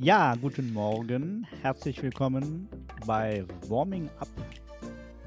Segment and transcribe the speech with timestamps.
[0.00, 1.44] Ja, guten Morgen.
[1.60, 2.68] Herzlich willkommen
[3.04, 4.28] bei Warming Up,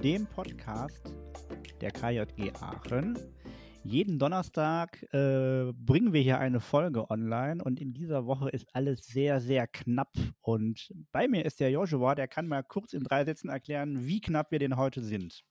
[0.01, 1.13] dem Podcast
[1.81, 3.19] der KJG Aachen.
[3.83, 9.05] Jeden Donnerstag äh, bringen wir hier eine Folge online und in dieser Woche ist alles
[9.08, 10.13] sehr, sehr knapp.
[10.40, 14.22] Und bei mir ist der Joshua, der kann mal kurz in drei Sätzen erklären, wie
[14.22, 15.44] knapp wir denn heute sind.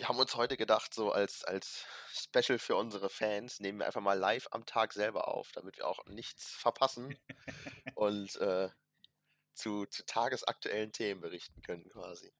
[0.00, 4.00] Wir haben uns heute gedacht, so als, als Special für unsere Fans, nehmen wir einfach
[4.00, 7.18] mal live am Tag selber auf, damit wir auch nichts verpassen
[7.96, 8.70] und äh,
[9.52, 12.32] zu, zu tagesaktuellen Themen berichten können quasi.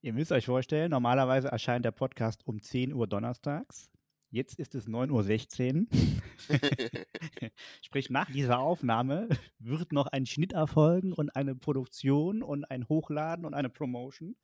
[0.00, 3.90] Ihr müsst euch vorstellen, normalerweise erscheint der Podcast um 10 Uhr donnerstags.
[4.30, 7.50] Jetzt ist es 9.16 Uhr.
[7.82, 13.44] Sprich, nach dieser Aufnahme wird noch ein Schnitt erfolgen und eine Produktion und ein Hochladen
[13.44, 14.36] und eine Promotion.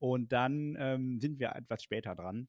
[0.00, 2.48] Und dann ähm, sind wir etwas später dran.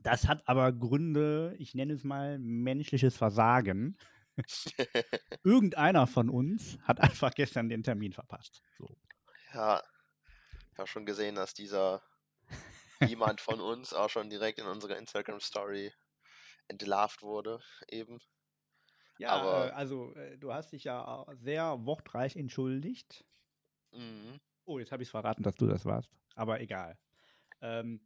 [0.00, 3.96] Das hat aber Gründe, ich nenne es mal menschliches Versagen.
[5.44, 8.62] Irgendeiner von uns hat einfach gestern den Termin verpasst.
[8.78, 8.96] So.
[9.54, 9.82] Ja,
[10.72, 12.02] ich habe schon gesehen, dass dieser
[13.06, 15.92] jemand von uns auch schon direkt in unserer Instagram-Story
[16.68, 18.20] entlarvt wurde, eben.
[19.18, 23.24] Ja, Aber, äh, also äh, du hast dich ja sehr wortreich entschuldigt.
[23.92, 24.40] Mhm.
[24.64, 26.10] Oh, jetzt habe ich es verraten, dass du das warst.
[26.34, 26.98] Aber egal.
[27.60, 28.00] Ähm,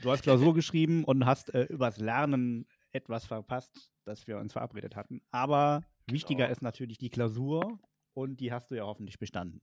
[0.00, 4.96] du hast Klausur geschrieben und hast äh, übers Lernen etwas verpasst, das wir uns verabredet
[4.96, 5.22] hatten.
[5.30, 6.52] Aber wichtiger genau.
[6.52, 7.78] ist natürlich die Klausur
[8.14, 9.60] und die hast du ja hoffentlich bestanden.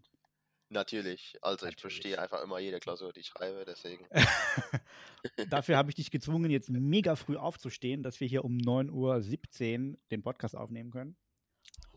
[0.69, 1.37] Natürlich.
[1.41, 1.75] Also Natürlich.
[1.75, 4.07] ich verstehe einfach immer jede Klausur, die ich schreibe, deswegen.
[5.49, 9.97] Dafür habe ich dich gezwungen, jetzt mega früh aufzustehen, dass wir hier um 9.17 Uhr
[10.11, 11.15] den Podcast aufnehmen können.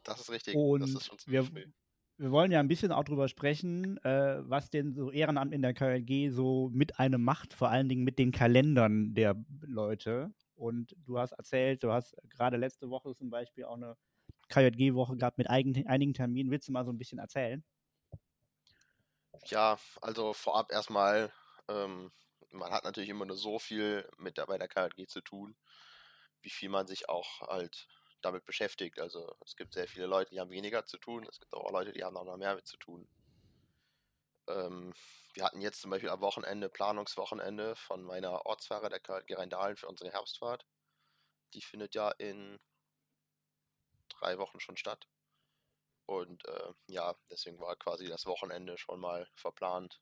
[0.04, 0.54] Das ist richtig.
[0.54, 1.64] Und das ist schon wir, früh.
[2.18, 5.72] Wir wollen ja ein bisschen auch drüber sprechen, äh, was denn so Ehrenamt in der
[5.72, 10.32] KLG so mit einem macht, vor allen Dingen mit den Kalendern der Leute.
[10.56, 13.96] Und du hast erzählt, du hast gerade letzte Woche zum Beispiel auch eine
[14.48, 16.50] KJG-Woche gehabt mit einigen Terminen.
[16.50, 17.64] Willst du mal so ein bisschen erzählen?
[19.44, 21.32] Ja, also vorab erstmal,
[21.68, 22.10] ähm,
[22.50, 25.56] man hat natürlich immer nur so viel mit der, bei der KLG zu tun,
[26.42, 27.86] wie viel man sich auch halt
[28.22, 28.98] damit beschäftigt.
[28.98, 31.26] Also es gibt sehr viele Leute, die haben weniger zu tun.
[31.30, 33.08] Es gibt auch Leute, die haben noch mehr mit zu tun.
[34.48, 34.92] Ähm,
[35.34, 39.88] wir hatten jetzt zum Beispiel am Wochenende, Planungswochenende von meiner Ortsfahrer der KLG Rheindahlen für
[39.88, 40.66] unsere Herbstfahrt.
[41.54, 42.58] Die findet ja in
[44.08, 45.06] drei Wochen schon statt.
[46.06, 50.00] Und äh, ja, deswegen war quasi das Wochenende schon mal verplant.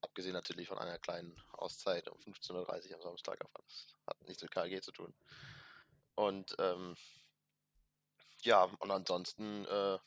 [0.00, 4.42] Abgesehen natürlich von einer kleinen Auszeit um 15.30 Uhr am Samstag, aber das hat nichts
[4.42, 5.12] mit KG zu tun.
[6.18, 6.96] Und ähm,
[8.42, 9.98] ja, und ansonsten äh,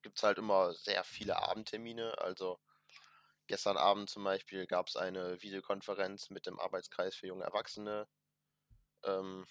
[0.00, 2.16] gibt es halt immer sehr viele Abendtermine.
[2.18, 2.60] Also
[3.48, 8.06] gestern Abend zum Beispiel gab es eine Videokonferenz mit dem Arbeitskreis für junge Erwachsene.
[9.02, 9.44] Ähm,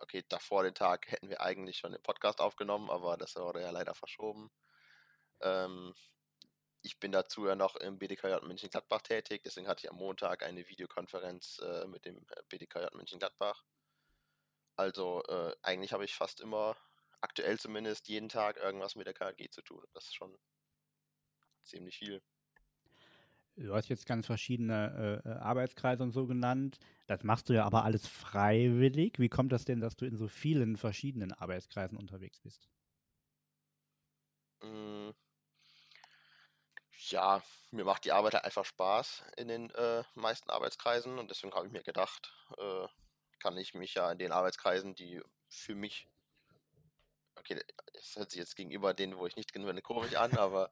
[0.00, 3.70] okay, davor den Tag hätten wir eigentlich schon den Podcast aufgenommen, aber das wurde ja
[3.70, 4.50] leider verschoben.
[5.40, 5.94] Ähm,
[6.82, 10.68] ich bin dazu ja noch im BDKJ München-Gladbach tätig, deswegen hatte ich am Montag eine
[10.68, 13.64] Videokonferenz äh, mit dem äh, BDKJ München-Gladbach.
[14.76, 16.76] Also äh, eigentlich habe ich fast immer,
[17.20, 19.84] aktuell zumindest, jeden Tag irgendwas mit der KG zu tun.
[19.92, 20.36] Das ist schon
[21.60, 22.22] ziemlich viel.
[23.56, 26.78] Du hast jetzt ganz verschiedene äh, äh, Arbeitskreise und so genannt.
[27.06, 29.18] Das machst du ja aber alles freiwillig.
[29.18, 32.70] Wie kommt das denn, dass du in so vielen verschiedenen Arbeitskreisen unterwegs bist?
[34.62, 35.10] Mm.
[37.08, 41.54] Ja, mir macht die Arbeit halt einfach Spaß in den äh, meisten Arbeitskreisen und deswegen
[41.54, 42.86] habe ich mir gedacht, äh,
[43.40, 46.06] kann ich mich ja in den Arbeitskreisen, die für mich,
[47.36, 47.60] okay,
[47.92, 50.70] das hört sich jetzt gegenüber denen, wo ich nicht bin, komisch an, aber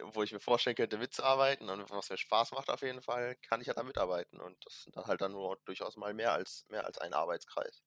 [0.00, 3.60] wo ich mir vorstellen könnte, mitzuarbeiten und was mir Spaß macht auf jeden Fall, kann
[3.60, 4.40] ich ja da mitarbeiten.
[4.40, 7.82] Und das sind dann halt dann nur durchaus mal mehr als, mehr als ein Arbeitskreis.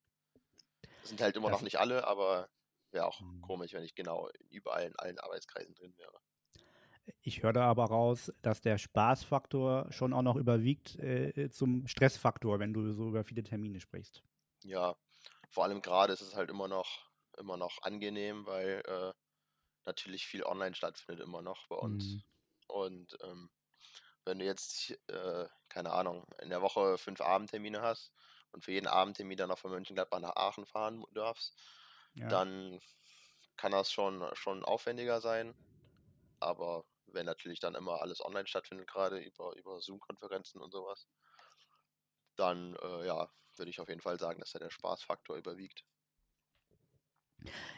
[1.02, 2.50] Das sind halt immer das noch nicht alle, aber
[2.92, 3.42] wäre auch mhm.
[3.42, 6.20] komisch, wenn ich genau überall in allen Arbeitskreisen drin wäre.
[7.28, 12.60] Ich höre da aber raus, dass der Spaßfaktor schon auch noch überwiegt äh, zum Stressfaktor,
[12.60, 14.22] wenn du so über viele Termine sprichst.
[14.64, 14.96] Ja,
[15.50, 19.12] vor allem gerade ist es halt immer noch, immer noch angenehm, weil äh,
[19.86, 22.06] natürlich viel online stattfindet immer noch bei uns.
[22.06, 22.24] Mhm.
[22.68, 23.50] Und ähm,
[24.24, 28.14] wenn du jetzt, äh, keine Ahnung, in der Woche fünf Abendtermine hast
[28.52, 31.60] und für jeden Abendtermin dann noch von Mönchengladbach nach Aachen fahren darfst,
[32.14, 32.28] ja.
[32.28, 32.80] dann
[33.58, 35.56] kann das schon, schon aufwendiger sein.
[36.40, 41.08] Aber wenn natürlich dann immer alles online stattfindet, gerade über, über Zoom-Konferenzen und sowas,
[42.36, 45.84] dann äh, ja, würde ich auf jeden Fall sagen, dass da der Spaßfaktor überwiegt.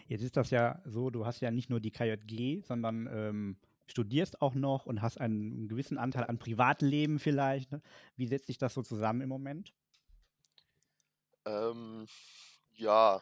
[0.08, 3.58] Jetzt ist das ja so, du hast ja nicht nur die KJG, sondern ähm,
[3.88, 7.72] studierst auch noch und hast einen gewissen Anteil an Privatleben vielleicht.
[7.72, 7.82] Ne?
[8.16, 9.74] Wie setzt sich das so zusammen im Moment?
[11.46, 12.08] Ähm,
[12.76, 13.22] ja,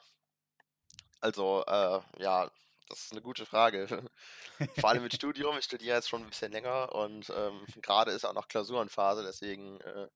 [1.22, 2.52] also äh, ja,
[2.88, 3.88] Das ist eine gute Frage.
[4.80, 5.58] Vor allem mit Studium.
[5.58, 9.82] Ich studiere jetzt schon ein bisschen länger und ähm, gerade ist auch noch Klausurenphase, deswegen
[9.82, 10.08] äh,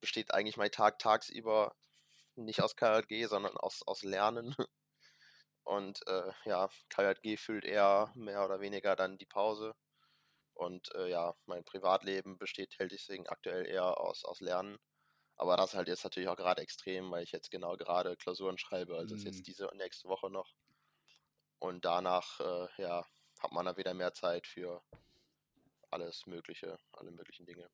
[0.00, 1.74] besteht eigentlich mein Tag tagsüber
[2.36, 4.54] nicht aus KJG, sondern aus, aus Lernen.
[5.64, 9.74] Und äh, ja, KJG füllt eher mehr oder weniger dann die Pause.
[10.54, 14.78] Und äh, ja, mein Privatleben besteht hält deswegen aktuell eher aus, aus Lernen.
[15.36, 18.96] Aber das halt jetzt natürlich auch gerade extrem, weil ich jetzt genau gerade Klausuren schreibe.
[18.96, 19.18] Also mhm.
[19.18, 19.44] ist jetzt mhm.
[19.44, 20.50] diese und nächste Woche noch.
[21.58, 23.04] Und danach, äh, ja,
[23.40, 24.82] hat man dann wieder mehr Zeit für
[25.90, 27.68] alles Mögliche, alle möglichen Dinge.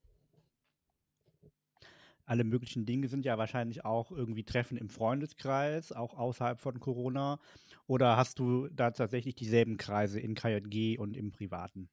[2.26, 7.38] Alle möglichen Dinge sind ja wahrscheinlich auch irgendwie Treffen im Freundeskreis, auch außerhalb von Corona.
[7.86, 11.90] Oder hast du da tatsächlich dieselben Kreise in KJG und im Privaten?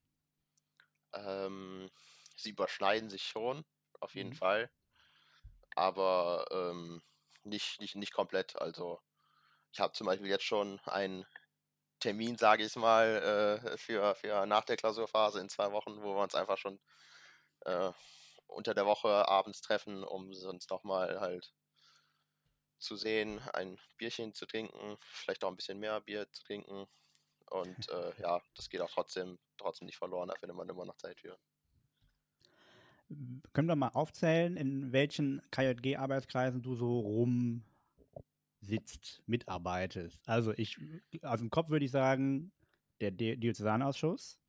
[1.13, 1.89] Ähm,
[2.37, 3.65] sie überschneiden sich schon,
[3.99, 4.35] auf jeden mhm.
[4.35, 4.71] Fall.
[5.75, 7.01] Aber ähm,
[7.43, 8.55] nicht, nicht, nicht komplett.
[8.55, 9.01] Also
[9.73, 11.25] ich habe zum Beispiel jetzt schon einen
[12.01, 16.23] Termin, sage ich mal, äh, für, für nach der Klausurphase in zwei Wochen, wo wir
[16.23, 16.79] uns einfach schon
[17.61, 17.91] äh,
[18.47, 21.53] unter der Woche abends treffen, um uns nochmal halt
[22.79, 26.87] zu sehen, ein Bierchen zu trinken, vielleicht auch ein bisschen mehr Bier zu trinken.
[27.49, 30.97] Und äh, ja, das geht auch trotzdem, trotzdem nicht verloren, da findet man immer noch
[30.97, 31.37] Zeit für.
[33.53, 37.63] Können wir mal aufzählen, in welchen KJG-Arbeitskreisen du so rum
[38.61, 40.27] sitzt, mitarbeitest.
[40.27, 40.77] Also ich,
[41.23, 42.51] aus dem Kopf würde ich sagen,
[43.01, 44.39] der Diözesanausschuss,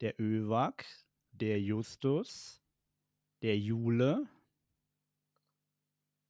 [0.00, 0.84] der ÖWAG,
[1.32, 2.62] der Justus,
[3.42, 4.26] der Jule.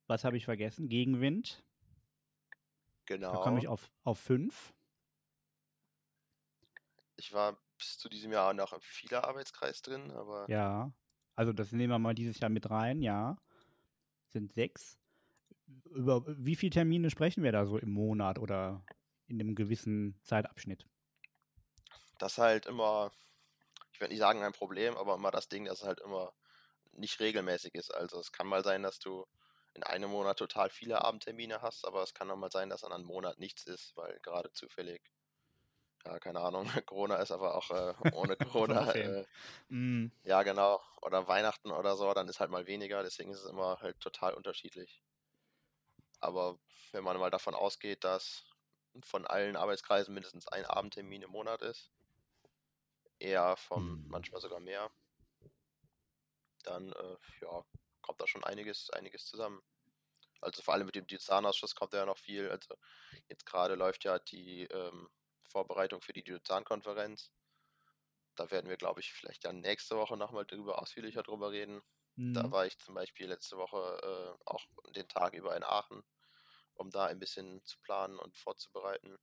[0.09, 0.89] Was habe ich vergessen?
[0.89, 1.65] Gegenwind.
[3.07, 3.33] Genau.
[3.33, 4.75] Da komme ich auf, auf fünf.
[7.17, 10.51] Ich war bis zu diesem Jahr noch im vieler Arbeitskreis drin, aber.
[10.51, 10.93] Ja,
[11.35, 13.39] also das nehmen wir mal dieses Jahr mit rein, ja.
[14.29, 14.99] Sind sechs
[15.95, 18.85] über wie viele Termine sprechen wir da so im Monat oder
[19.27, 20.87] in einem gewissen Zeitabschnitt?
[22.19, 23.13] Das ist halt immer,
[23.93, 26.33] ich würde nicht sagen ein Problem, aber immer das Ding, dass es halt immer
[26.93, 27.91] nicht regelmäßig ist.
[27.95, 29.27] Also es kann mal sein, dass du
[29.75, 32.93] in einem Monat total viele Abendtermine hast, aber es kann auch mal sein, dass an
[32.93, 35.03] einem Monat nichts ist, weil gerade zufällig,
[36.07, 38.91] ja, keine Ahnung, Corona ist, aber auch äh, ohne Corona.
[38.93, 39.27] äh,
[39.69, 40.11] mm.
[40.25, 40.81] Ja, genau.
[41.03, 44.35] Oder Weihnachten oder so, dann ist halt mal weniger, deswegen ist es immer halt total
[44.35, 45.03] unterschiedlich.
[46.21, 46.59] Aber
[46.93, 48.45] wenn man mal davon ausgeht, dass
[49.05, 51.91] von allen Arbeitskreisen mindestens ein Abendtermin im Monat ist,
[53.19, 54.09] eher von mhm.
[54.09, 54.91] manchmal sogar mehr,
[56.65, 57.65] dann äh, ja,
[58.03, 59.63] kommt da schon einiges, einiges zusammen.
[60.41, 62.51] Also vor allem mit dem Diözesanausschuss kommt da ja noch viel.
[62.51, 62.75] Also
[63.29, 65.09] jetzt gerade läuft ja die ähm,
[65.43, 67.33] Vorbereitung für die Diözesankonferenz.
[68.35, 71.83] Da werden wir, glaube ich, vielleicht dann nächste Woche nochmal drüber ausführlicher drüber reden.
[72.17, 72.33] Mhm.
[72.33, 74.65] Da war ich zum Beispiel letzte Woche äh, auch
[74.95, 76.03] den Tag über in Aachen,
[76.75, 79.19] um da ein bisschen zu planen und vorzubereiten.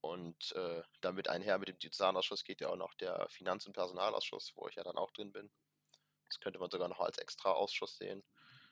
[0.00, 4.52] Und äh, damit einher mit dem Diözesanausschuss geht ja auch noch der Finanz- und Personalausschuss,
[4.56, 5.52] wo ich ja dann auch drin bin.
[6.26, 8.24] Das könnte man sogar noch als extra Ausschuss sehen.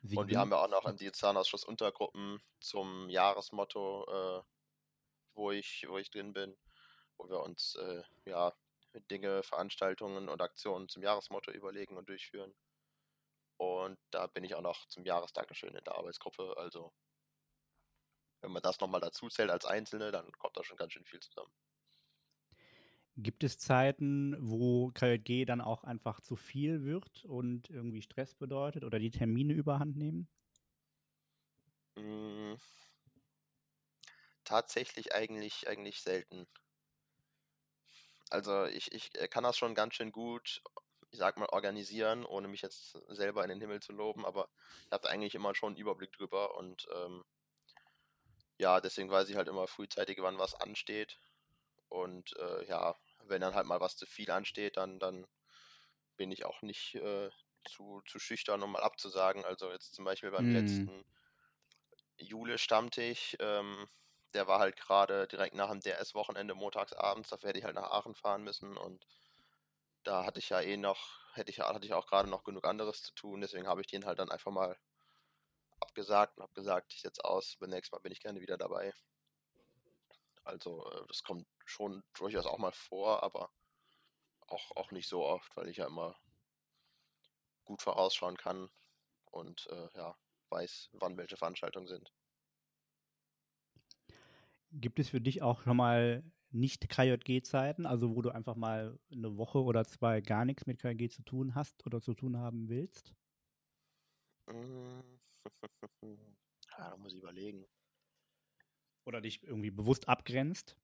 [0.03, 4.45] Wie und wir haben ja auch noch im Diözesanausschuss Untergruppen zum Jahresmotto, äh,
[5.35, 6.59] wo, ich, wo ich drin bin,
[7.19, 8.55] wo wir uns äh, ja,
[9.11, 12.55] Dinge, Veranstaltungen und Aktionen zum Jahresmotto überlegen und durchführen.
[13.61, 16.55] Und da bin ich auch noch zum Jahresdankeschön in der Arbeitsgruppe.
[16.57, 16.95] Also,
[18.43, 21.21] wenn man das nochmal dazu zählt als Einzelne, dann kommt da schon ganz schön viel
[21.21, 21.55] zusammen.
[23.17, 28.83] Gibt es Zeiten, wo KJG dann auch einfach zu viel wird und irgendwie Stress bedeutet
[28.85, 30.29] oder die Termine überhand nehmen?
[31.97, 32.57] Hm,
[34.45, 36.47] tatsächlich eigentlich, eigentlich selten.
[38.31, 40.63] Also ich, ich kann das schon ganz schön gut
[41.11, 44.49] ich sag mal, organisieren, ohne mich jetzt selber in den Himmel zu loben, aber
[44.87, 47.25] ich habe eigentlich immer schon einen Überblick drüber und ähm,
[48.59, 51.19] ja, deswegen weiß ich halt immer frühzeitig, wann was ansteht.
[51.89, 55.27] Und äh, ja, wenn dann halt mal was zu viel ansteht, dann, dann
[56.17, 57.31] bin ich auch nicht äh,
[57.65, 59.45] zu, zu schüchtern, um mal abzusagen.
[59.45, 60.55] Also jetzt zum Beispiel beim mm.
[60.55, 61.05] letzten
[62.19, 63.89] Jule-Stammtisch, ähm,
[64.35, 68.15] der war halt gerade direkt nach dem DS-Wochenende montagsabends, da werde ich halt nach Aachen
[68.15, 69.07] fahren müssen und
[70.03, 73.03] da hatte ich ja eh noch, hätte ich, hatte ich auch gerade noch genug anderes
[73.03, 74.77] zu tun, deswegen habe ich den halt dann einfach mal
[75.81, 78.93] abgesagt und habe gesagt, ich setze aus, beim nächsten Mal bin ich gerne wieder dabei.
[80.45, 83.53] Also äh, das kommt schon durchaus auch mal vor, aber
[84.47, 86.19] auch, auch nicht so oft, weil ich ja immer
[87.65, 88.71] gut vorausschauen kann
[89.27, 90.17] und äh, ja,
[90.49, 92.13] weiß, wann welche Veranstaltungen sind.
[94.73, 99.37] Gibt es für dich auch schon mal nicht KJG-Zeiten, also wo du einfach mal eine
[99.37, 103.15] Woche oder zwei gar nichts mit KJG zu tun hast oder zu tun haben willst?
[104.49, 105.05] Ja,
[106.77, 107.65] da muss ich überlegen.
[109.05, 110.77] Oder dich irgendwie bewusst abgrenzt?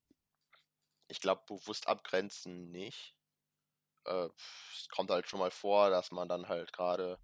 [1.08, 3.16] ich glaube, bewusst abgrenzen nicht.
[4.04, 4.28] Äh,
[4.73, 7.18] es kommt halt schon mal vor, dass man dann halt gerade,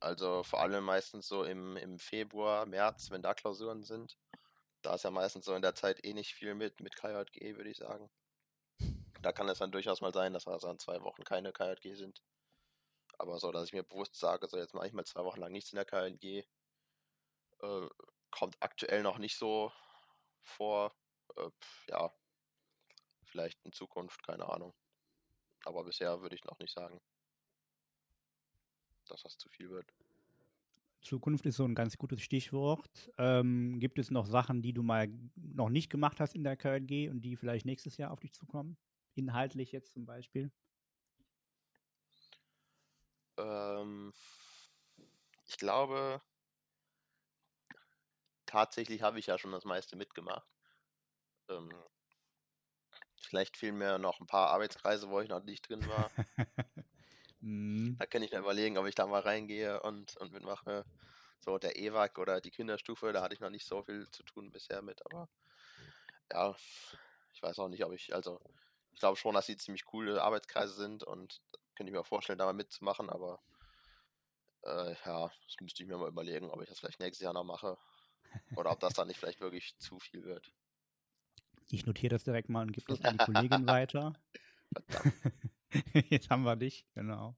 [0.00, 4.18] also vor allem meistens so im, im Februar, März, wenn da Klausuren sind,
[4.88, 7.68] da ist ja meistens so in der Zeit eh nicht viel mit, mit KJG, würde
[7.68, 8.10] ich sagen.
[9.20, 12.22] Da kann es dann durchaus mal sein, dass also an zwei Wochen keine KJG sind.
[13.18, 15.52] Aber so, dass ich mir bewusst sage, so jetzt mache ich mal zwei Wochen lang
[15.52, 16.42] nichts in der KJG,
[17.60, 17.88] äh,
[18.30, 19.70] kommt aktuell noch nicht so
[20.40, 20.96] vor.
[21.36, 21.50] Äh,
[21.88, 22.10] ja,
[23.24, 24.72] vielleicht in Zukunft, keine Ahnung.
[25.66, 26.98] Aber bisher würde ich noch nicht sagen,
[29.04, 29.92] dass das zu viel wird.
[31.00, 33.10] Zukunft ist so ein ganz gutes Stichwort.
[33.18, 37.08] Ähm, gibt es noch Sachen, die du mal noch nicht gemacht hast in der KLG
[37.08, 38.76] und die vielleicht nächstes Jahr auf dich zukommen?
[39.14, 40.50] Inhaltlich jetzt zum Beispiel?
[43.38, 44.12] Ähm,
[45.46, 46.20] ich glaube,
[48.46, 50.48] tatsächlich habe ich ja schon das meiste mitgemacht.
[51.48, 51.70] Ähm,
[53.20, 56.10] vielleicht fehlen mir noch ein paar Arbeitskreise, wo ich noch nicht drin war.
[57.40, 57.98] Mhm.
[57.98, 60.84] Da kann ich mir überlegen, ob ich da mal reingehe und, und mitmache.
[61.40, 64.50] So der EWAG oder die Kinderstufe, da hatte ich noch nicht so viel zu tun
[64.50, 65.28] bisher mit, aber
[66.32, 66.54] ja,
[67.32, 68.40] ich weiß auch nicht, ob ich, also
[68.92, 71.40] ich glaube schon, dass sie ziemlich coole Arbeitskreise sind und
[71.76, 73.40] könnte ich mir vorstellen, da mal mitzumachen, aber
[74.64, 77.44] äh, ja, das müsste ich mir mal überlegen, ob ich das vielleicht nächstes Jahr noch
[77.44, 77.76] mache
[78.56, 80.52] oder ob das dann nicht vielleicht wirklich zu viel wird.
[81.70, 84.14] Ich notiere das direkt mal und gebe das an die Kollegin weiter.
[84.72, 85.14] Verdammt.
[86.10, 87.36] Jetzt haben wir dich, genau.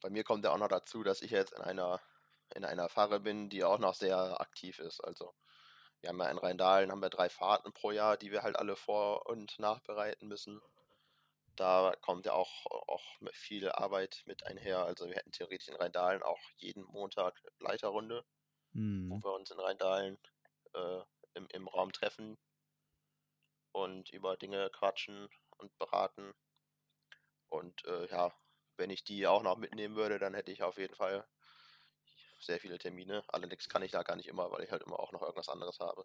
[0.00, 2.00] Bei mir kommt ja auch noch dazu, dass ich jetzt in einer,
[2.54, 5.00] in einer Fahre bin, die auch noch sehr aktiv ist.
[5.00, 5.34] Also
[6.00, 8.76] wir haben ja in Rheindahlen haben wir drei Fahrten pro Jahr, die wir halt alle
[8.76, 10.60] vor- und nachbereiten müssen.
[11.56, 14.84] Da kommt ja auch, auch viel Arbeit mit einher.
[14.84, 18.24] Also wir hätten theoretisch in Rheindahlen auch jeden Montag Leiterrunde,
[18.72, 19.10] mhm.
[19.10, 20.18] wo wir uns in Rheindahlen
[20.72, 21.00] äh,
[21.34, 22.38] im, im Raum treffen
[23.72, 26.32] und über Dinge quatschen und beraten.
[27.50, 28.32] Und äh, ja,
[28.78, 31.26] wenn ich die auch noch mitnehmen würde, dann hätte ich auf jeden Fall
[32.40, 33.22] sehr viele Termine.
[33.28, 35.78] Allerdings kann ich da gar nicht immer, weil ich halt immer auch noch irgendwas anderes
[35.78, 36.04] habe.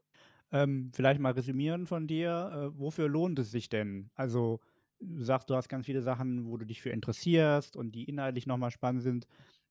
[0.52, 2.72] Ähm, vielleicht mal resümieren von dir.
[2.76, 4.12] Äh, wofür lohnt es sich denn?
[4.16, 4.60] Also,
[5.00, 8.48] du sagst, du hast ganz viele Sachen, wo du dich für interessierst und die inhaltlich
[8.48, 9.28] nochmal spannend sind.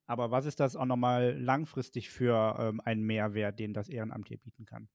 [0.07, 4.39] Aber was ist das auch nochmal langfristig für ähm, einen Mehrwert, den das Ehrenamt hier
[4.39, 4.89] bieten kann?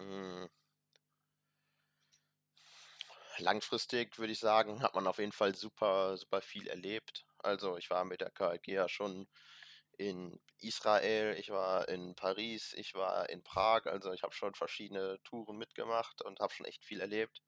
[0.00, 0.49] Hm
[3.40, 7.24] langfristig würde ich sagen, hat man auf jeden Fall super, super viel erlebt.
[7.38, 9.28] Also ich war mit der KLG ja schon
[9.98, 15.18] in Israel, ich war in Paris, ich war in Prag, also ich habe schon verschiedene
[15.24, 17.42] Touren mitgemacht und habe schon echt viel erlebt.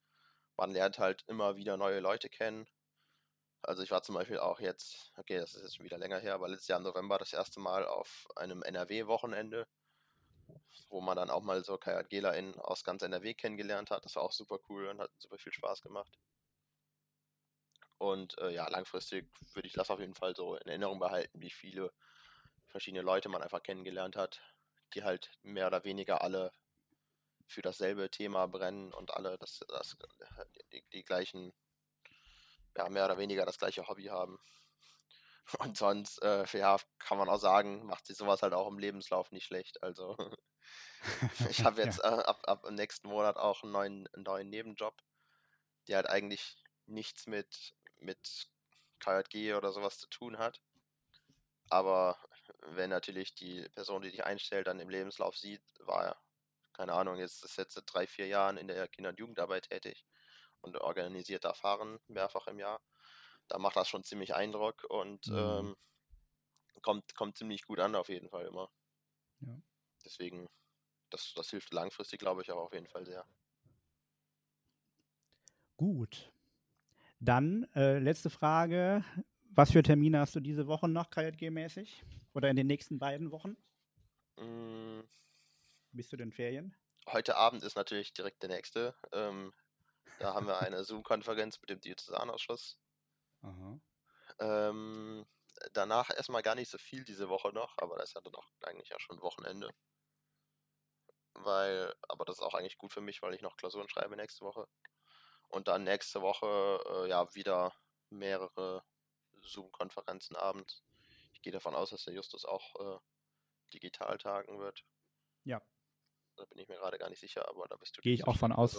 [0.56, 2.66] Man lernt halt immer wieder neue Leute kennen.
[3.62, 6.34] Also ich war zum Beispiel auch jetzt, okay, das ist jetzt schon wieder länger her,
[6.34, 9.66] aber letztes Jahr im November das erste Mal auf einem NRW-Wochenende
[10.88, 14.04] wo man dann auch mal so KJGlerInnen aus ganz NRW kennengelernt hat.
[14.04, 16.18] Das war auch super cool und hat super viel Spaß gemacht.
[17.98, 21.50] Und äh, ja, langfristig würde ich das auf jeden Fall so in Erinnerung behalten, wie
[21.50, 21.92] viele
[22.66, 24.42] verschiedene Leute man einfach kennengelernt hat,
[24.94, 26.52] die halt mehr oder weniger alle
[27.46, 29.96] für dasselbe Thema brennen und alle das, das
[30.72, 31.52] die, die gleichen,
[32.76, 34.38] ja, mehr oder weniger das gleiche Hobby haben.
[35.58, 39.30] Und sonst, äh, ja, kann man auch sagen, macht sich sowas halt auch im Lebenslauf
[39.32, 39.82] nicht schlecht.
[39.82, 40.16] Also
[41.50, 42.20] ich habe jetzt ja.
[42.20, 44.94] äh, ab, ab nächsten Monat auch einen neuen, einen neuen Nebenjob,
[45.88, 46.56] der halt eigentlich
[46.86, 48.48] nichts mit, mit
[49.00, 50.62] KJG oder sowas zu tun hat.
[51.68, 52.18] Aber
[52.60, 56.22] wenn natürlich die Person, die dich einstellt, dann im Lebenslauf sieht, war er,
[56.72, 60.06] keine Ahnung, jetzt ist jetzt seit drei, vier Jahren in der Kinder- und Jugendarbeit tätig
[60.60, 62.80] und organisiert da Fahren mehrfach im Jahr
[63.52, 65.36] da macht das schon ziemlich Eindruck und mhm.
[65.36, 65.76] ähm,
[66.80, 68.70] kommt, kommt ziemlich gut an auf jeden Fall immer.
[69.40, 69.60] Ja.
[70.06, 70.48] Deswegen,
[71.10, 73.26] das, das hilft langfristig, glaube ich, auch auf jeden Fall sehr.
[75.76, 76.32] Gut.
[77.20, 79.04] Dann äh, letzte Frage.
[79.50, 82.04] Was für Termine hast du diese Woche noch KJG-mäßig?
[82.32, 83.58] Oder in den nächsten beiden Wochen?
[84.38, 85.02] Mm.
[85.90, 86.74] Bist du denn Ferien?
[87.06, 88.94] Heute Abend ist natürlich direkt der nächste.
[89.12, 89.52] Ähm,
[90.20, 92.78] da haben wir eine Zoom-Konferenz mit dem Diözesanausschuss.
[94.38, 95.26] Ähm,
[95.72, 98.48] danach erstmal gar nicht so viel diese Woche noch, aber das ist ja dann auch
[98.62, 99.70] eigentlich ja schon Wochenende.
[101.34, 104.44] Weil, aber das ist auch eigentlich gut für mich, weil ich noch Klausuren schreibe nächste
[104.44, 104.68] Woche.
[105.48, 107.74] Und dann nächste Woche äh, ja wieder
[108.10, 108.84] mehrere
[109.42, 110.82] Zoom-Konferenzen abends.
[111.32, 112.98] Ich gehe davon aus, dass der Justus auch äh,
[113.74, 114.84] digital tagen wird.
[115.44, 115.60] Ja.
[116.36, 118.00] Da bin ich mir gerade gar nicht sicher, aber da bist du.
[118.00, 118.78] Gehe ich auch von aus.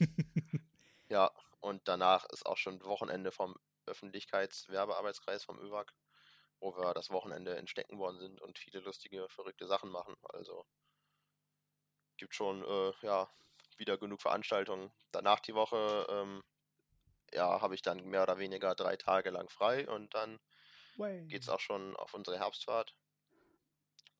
[1.08, 5.92] ja, und danach ist auch schon Wochenende vom Öffentlichkeitswerbearbeitskreis vom ÖWAG,
[6.60, 10.14] wo wir das Wochenende entstecken worden sind und viele lustige, verrückte Sachen machen.
[10.30, 10.64] Also
[12.16, 13.28] gibt schon äh, ja,
[13.76, 14.92] wieder genug Veranstaltungen.
[15.10, 16.42] Danach die Woche ähm,
[17.32, 20.38] ja, habe ich dann mehr oder weniger drei Tage lang frei und dann
[21.28, 22.94] geht es auch schon auf unsere Herbstfahrt.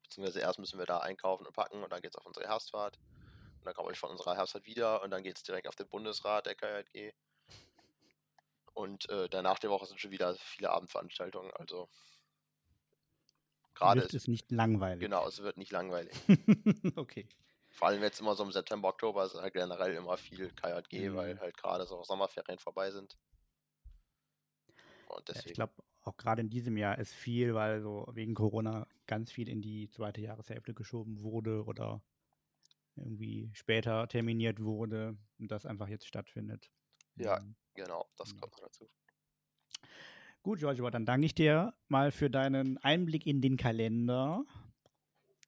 [0.03, 2.99] Beziehungsweise erst müssen wir da einkaufen und packen und dann geht es auf unsere Herbstfahrt.
[2.99, 5.89] Und dann komme ich von unserer Herbstfahrt wieder und dann geht es direkt auf den
[5.89, 7.13] Bundesrat der KJG.
[8.75, 11.51] Und äh, danach der Woche sind schon wieder viele Abendveranstaltungen.
[11.53, 11.89] Also
[13.75, 15.01] gerade ist es nicht langweilig.
[15.01, 16.15] Genau, es wird nicht langweilig.
[16.97, 17.29] okay.
[17.71, 21.17] Vor allem jetzt immer so im September, Oktober ist halt generell immer viel KJG, mhm.
[21.17, 23.17] weil halt gerade so Sommerferien vorbei sind.
[25.07, 25.49] Und deswegen.
[25.49, 29.49] Ich glaube, auch gerade in diesem Jahr ist viel, weil so wegen Corona ganz viel
[29.49, 32.03] in die zweite Jahreshälfte geschoben wurde oder
[32.97, 36.71] irgendwie später terminiert wurde und das einfach jetzt stattfindet.
[37.17, 37.55] Ja, mhm.
[37.75, 38.41] genau, das genau.
[38.41, 38.89] kommt noch dazu.
[40.43, 44.45] Gut, Giorgio, dann danke ich dir mal für deinen Einblick in den Kalender.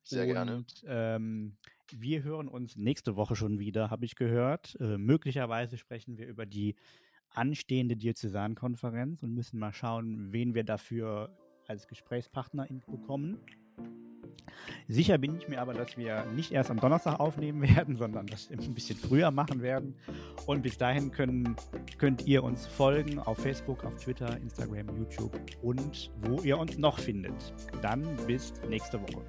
[0.05, 0.65] Sehr und, gerne.
[0.87, 1.57] Ähm,
[1.91, 4.77] wir hören uns nächste Woche schon wieder, habe ich gehört.
[4.81, 6.77] Äh, möglicherweise sprechen wir über die
[7.31, 13.41] anstehende Diözesankonferenz und müssen mal schauen, wen wir dafür als Gesprächspartner bekommen.
[14.89, 18.51] Sicher bin ich mir aber, dass wir nicht erst am Donnerstag aufnehmen werden, sondern das
[18.51, 19.95] ein bisschen früher machen werden.
[20.47, 21.57] Und bis dahin können,
[21.99, 26.99] könnt ihr uns folgen auf Facebook, auf Twitter, Instagram, YouTube und wo ihr uns noch
[26.99, 27.55] findet.
[27.83, 29.23] Dann bis nächste Woche.